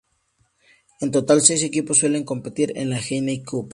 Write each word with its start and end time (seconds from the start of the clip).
En 1.03 1.09
total, 1.15 1.39
seis 1.41 1.61
equipos 1.69 1.99
suelen 2.01 2.23
competir 2.31 2.69
en 2.75 2.89
la 2.89 2.97
Heineken 3.07 3.45
Cup. 3.49 3.67